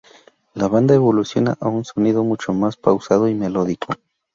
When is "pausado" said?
2.75-3.27